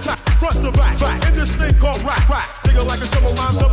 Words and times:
attack, 0.00 0.18
front 0.40 0.64
to 0.64 0.72
back, 0.72 0.98
back. 0.98 1.26
In 1.28 1.34
this 1.34 1.54
thing 1.54 1.74
called 1.78 2.00
rap, 2.02 2.28
rap. 2.28 2.48
Nigga 2.64 2.86
like 2.86 3.00
a 3.00 3.08
drummer 3.12 3.34
rhymes 3.36 3.69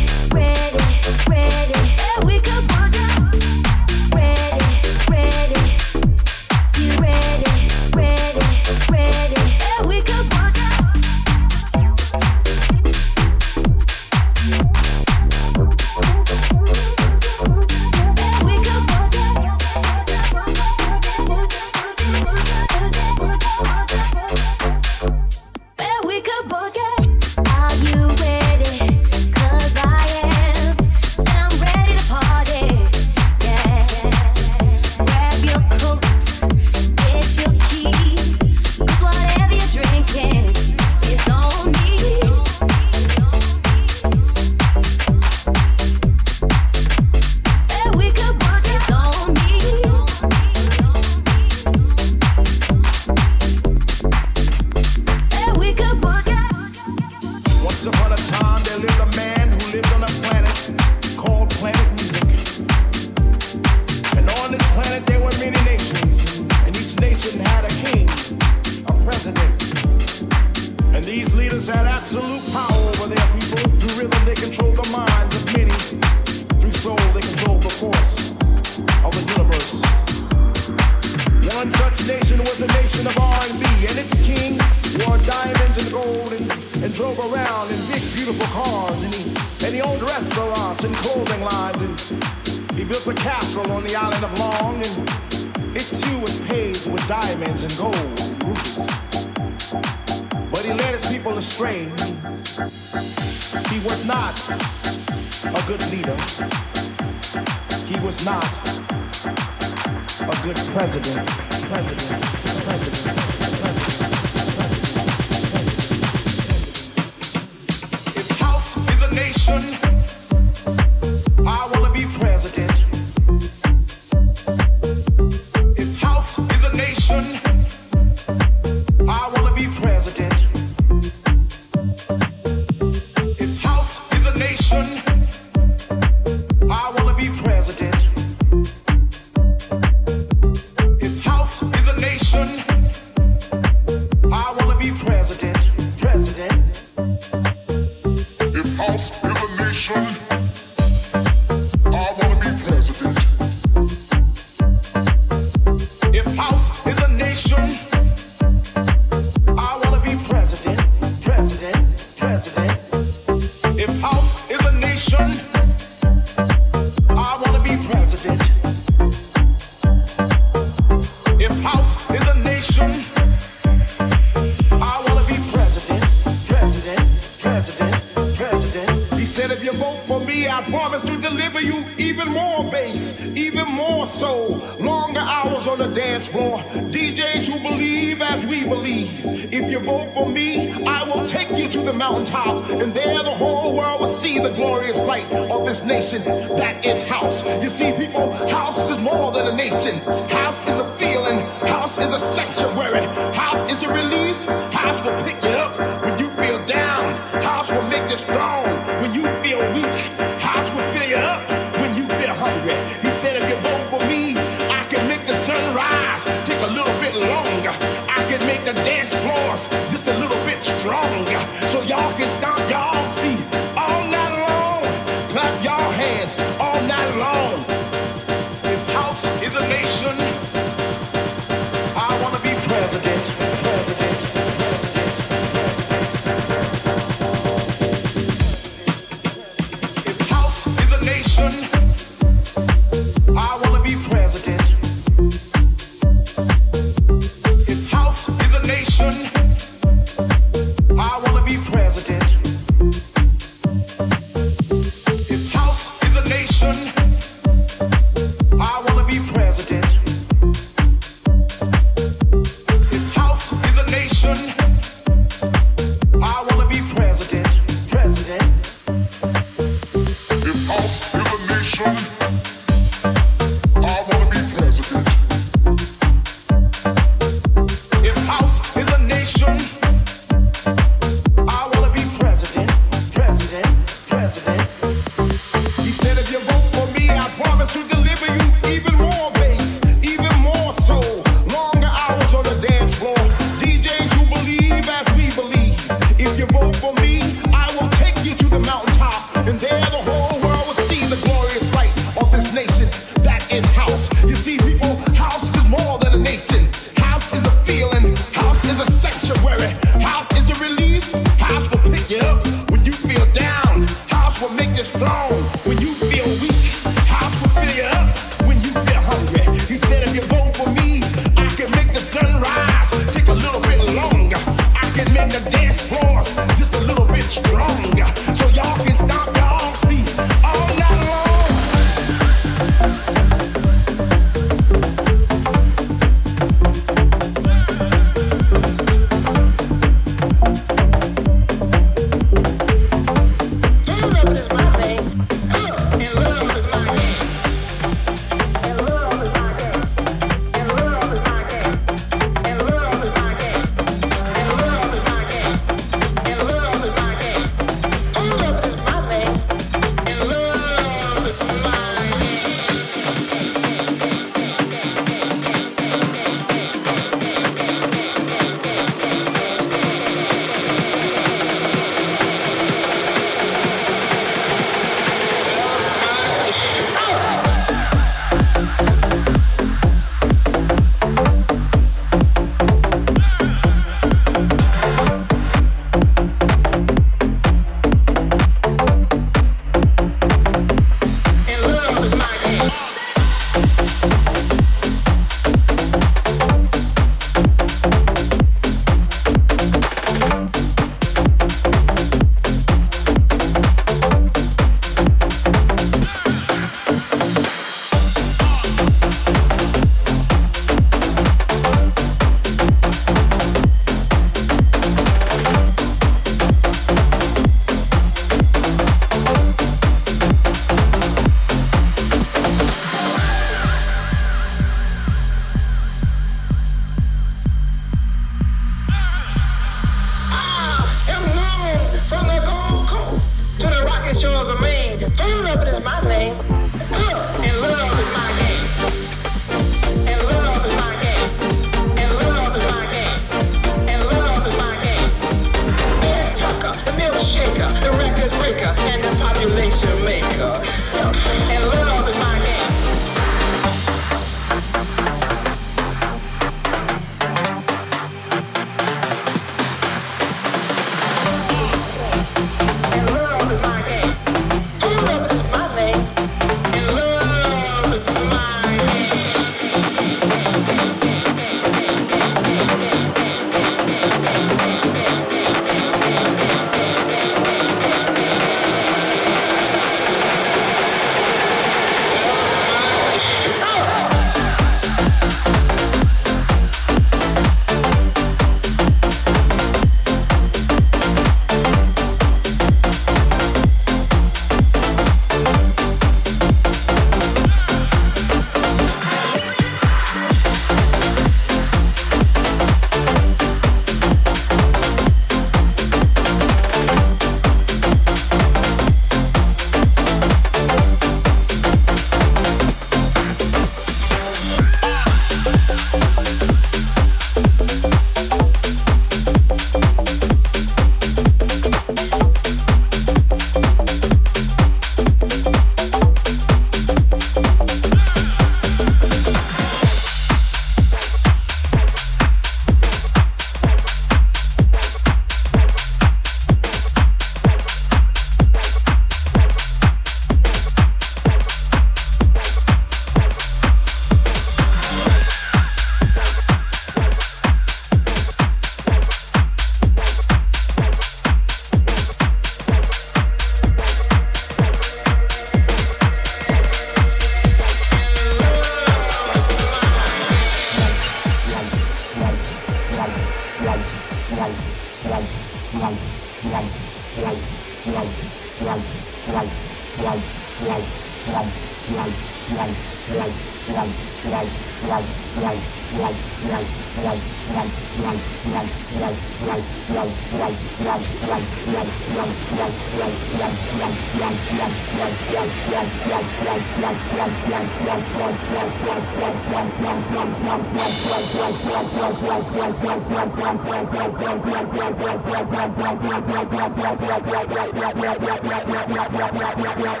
Thank 599.62 600.00